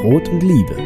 Brot 0.00 0.30
und 0.30 0.40
Liebe. 0.40 0.76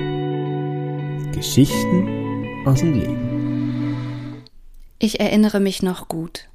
Geschichten 1.33 2.67
aus 2.67 2.81
dem 2.81 2.95
Leben. 2.95 4.43
Ich 4.99 5.21
erinnere 5.21 5.61
mich 5.61 5.85
noch 5.85 6.09
gut, 6.09 6.49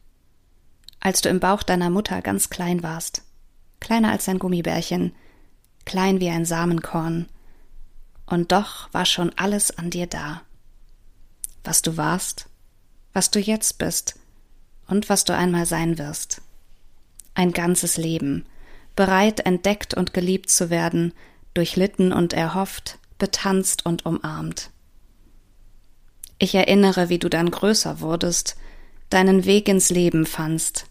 als 0.99 1.21
du 1.21 1.29
im 1.29 1.39
Bauch 1.39 1.63
deiner 1.63 1.89
Mutter 1.89 2.21
ganz 2.21 2.49
klein 2.49 2.83
warst, 2.83 3.23
kleiner 3.79 4.11
als 4.11 4.27
ein 4.27 4.39
Gummibärchen, 4.39 5.13
klein 5.85 6.19
wie 6.19 6.27
ein 6.27 6.43
Samenkorn, 6.43 7.29
und 8.25 8.51
doch 8.51 8.93
war 8.93 9.05
schon 9.05 9.31
alles 9.37 9.77
an 9.77 9.89
dir 9.89 10.07
da. 10.07 10.41
Was 11.63 11.81
du 11.81 11.95
warst, 11.95 12.49
was 13.13 13.31
du 13.31 13.39
jetzt 13.39 13.77
bist 13.77 14.19
und 14.85 15.07
was 15.07 15.23
du 15.23 15.33
einmal 15.33 15.65
sein 15.65 15.97
wirst. 15.97 16.41
Ein 17.35 17.53
ganzes 17.53 17.95
Leben, 17.95 18.45
bereit 18.97 19.39
entdeckt 19.45 19.93
und 19.93 20.13
geliebt 20.13 20.49
zu 20.49 20.69
werden, 20.69 21.13
durchlitten 21.53 22.13
und 22.13 22.33
erhofft, 22.33 22.99
betanzt 23.17 23.85
und 23.85 24.05
umarmt. 24.05 24.71
Ich 26.37 26.55
erinnere, 26.55 27.09
wie 27.09 27.19
du 27.19 27.29
dann 27.29 27.51
größer 27.51 27.99
wurdest, 27.99 28.55
deinen 29.09 29.45
Weg 29.45 29.67
ins 29.67 29.89
Leben 29.89 30.25
fandst, 30.25 30.85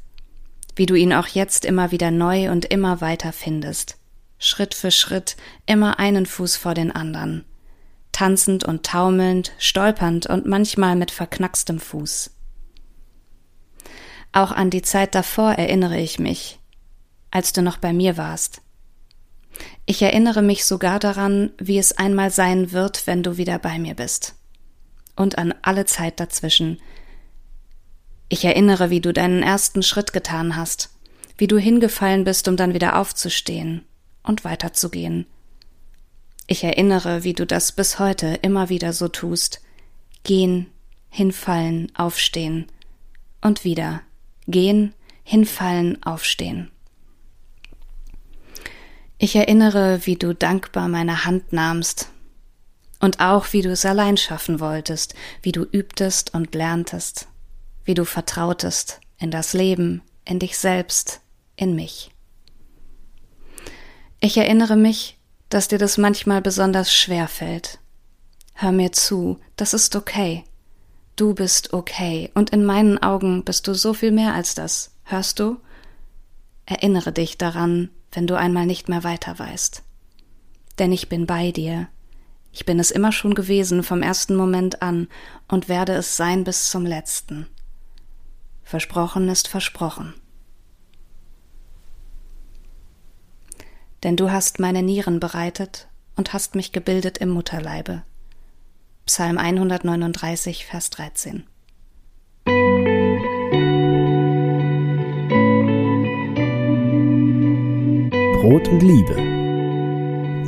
wie 0.77 0.87
du 0.87 0.95
ihn 0.95 1.13
auch 1.13 1.27
jetzt 1.27 1.65
immer 1.65 1.91
wieder 1.91 2.11
neu 2.11 2.51
und 2.51 2.67
immer 2.67 3.01
weiter 3.01 3.33
findest, 3.33 3.97
Schritt 4.39 4.75
für 4.75 4.91
Schritt, 4.91 5.37
immer 5.67 5.99
einen 5.99 6.27
Fuß 6.27 6.57
vor 6.57 6.75
den 6.75 6.93
anderen, 6.93 7.45
tanzend 8.13 8.65
und 8.65 8.85
taumelnd, 8.85 9.53
stolpernd 9.59 10.27
und 10.27 10.47
manchmal 10.47 10.97
mit 10.97 11.11
verknackstem 11.11 11.81
Fuß. 11.81 12.31
Auch 14.33 14.53
an 14.53 14.71
die 14.71 14.83
Zeit 14.83 15.15
davor 15.15 15.53
erinnere 15.53 15.99
ich 15.99 16.19
mich, 16.19 16.61
als 17.31 17.53
du 17.53 17.63
noch 17.63 17.79
bei 17.79 17.93
mir 17.93 18.17
warst, 18.17 18.61
ich 19.89 20.03
erinnere 20.03 20.43
mich 20.43 20.67
sogar 20.67 20.99
daran, 20.99 21.51
wie 21.57 21.79
es 21.79 21.97
einmal 21.97 22.31
sein 22.31 22.73
wird, 22.73 23.07
wenn 23.07 23.23
du 23.23 23.39
wieder 23.39 23.59
bei 23.59 23.79
mir 23.79 23.95
bist. 23.95 24.35
Und 25.17 25.39
an 25.39 25.55
alle 25.63 25.87
Zeit 25.87 26.21
dazwischen. 26.21 26.79
Ich 28.29 28.45
erinnere, 28.45 28.91
wie 28.91 29.01
du 29.01 29.15
deinen 29.15 29.43
ersten 29.43 29.83
Schritt 29.83 30.13
getan 30.13 30.57
hast, 30.57 30.91
wie 31.39 31.47
du 31.47 31.57
hingefallen 31.57 32.25
bist, 32.25 32.49
um 32.49 32.59
dann 32.59 32.75
wieder 32.75 32.99
aufzustehen 32.99 33.83
und 34.23 34.45
weiterzugehen. 34.45 35.25
Ich 36.47 36.65
erinnere, 36.65 37.25
wie 37.25 37.33
du 37.33 37.47
das 37.47 37.73
bis 37.73 37.99
heute 37.99 38.35
immer 38.43 38.69
wieder 38.69 38.93
so 38.93 39.09
tust. 39.09 39.63
Gehen, 40.23 40.67
hinfallen, 41.09 41.91
aufstehen. 41.97 42.67
Und 43.41 43.65
wieder. 43.65 44.03
Gehen, 44.49 44.93
hinfallen, 45.25 46.03
aufstehen. 46.03 46.71
Ich 49.21 49.35
erinnere, 49.35 50.07
wie 50.07 50.15
du 50.15 50.33
dankbar 50.33 50.89
meine 50.89 51.25
Hand 51.25 51.53
nahmst 51.53 52.09
und 53.01 53.19
auch 53.19 53.53
wie 53.53 53.63
du 53.63 53.73
es 53.73 53.85
allein 53.85 54.17
schaffen 54.17 54.61
wolltest, 54.61 55.15
wie 55.43 55.51
du 55.51 55.65
übtest 55.65 56.35
und 56.35 56.55
lerntest, 56.55 57.27
wie 57.85 57.95
du 57.95 58.05
vertrautest 58.05 59.01
in 59.19 59.33
das 59.33 59.55
Leben, 59.55 60.03
in 60.25 60.39
dich 60.39 60.57
selbst, 60.57 61.21
in 61.57 61.75
mich. 61.75 62.13
Ich 64.21 64.37
erinnere 64.37 64.77
mich, 64.77 65.19
dass 65.49 65.67
dir 65.67 65.79
das 65.79 65.99
manchmal 65.99 66.41
besonders 66.41 66.95
schwer 66.95 67.27
fällt. 67.27 67.81
Hör 68.55 68.71
mir 68.71 68.93
zu, 68.93 69.41
das 69.57 69.75
ist 69.75 69.97
okay. 69.97 70.45
Du 71.17 71.35
bist 71.35 71.73
okay, 71.73 72.31
und 72.35 72.51
in 72.51 72.65
meinen 72.65 73.03
Augen 73.03 73.43
bist 73.43 73.67
du 73.67 73.75
so 73.75 73.95
viel 73.95 74.13
mehr 74.13 74.35
als 74.35 74.55
das. 74.55 74.93
Hörst 75.03 75.41
du? 75.41 75.57
Erinnere 76.67 77.13
dich 77.13 77.39
daran, 77.39 77.91
wenn 78.13 78.27
du 78.27 78.37
einmal 78.37 78.67
nicht 78.67 78.89
mehr 78.89 79.05
weiter 79.05 79.39
weißt. 79.39 79.83
Denn 80.79 80.93
ich 80.93 81.09
bin 81.09 81.27
bei 81.27 81.51
dir. 81.51 81.89
Ich 82.53 82.65
bin 82.65 82.79
es 82.79 82.91
immer 82.91 83.13
schon 83.13 83.35
gewesen 83.35 83.83
vom 83.83 84.03
ersten 84.03 84.35
Moment 84.35 84.83
an 84.83 85.09
und 85.49 85.69
werde 85.69 85.93
es 85.95 86.17
sein 86.17 86.45
bis 86.45 86.71
zum 86.71 86.87
letzten. 86.87 87.47
Versprochen 88.63 89.29
ist 89.29 89.49
versprochen. 89.49 90.15
Denn 94.03 94.17
du 94.17 94.31
hast 94.31 94.59
meine 94.61 94.83
Nieren 94.83 95.21
bereitet 95.21 95.89
und 96.17 96.33
hast 96.33 96.55
mich 96.55 96.73
gebildet 96.73 97.19
im 97.19 97.31
Mutterleibe. 97.31 98.03
Psalm 99.07 99.39
139, 99.39 100.67
Vers 100.67 100.91
13. 100.91 101.47
Brot 108.49 108.67
und 108.69 108.83
Liebe. 108.83 109.15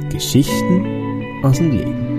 Geschichten 0.09 1.22
aus 1.43 1.59
dem 1.59 1.71
Leben. 1.71 2.09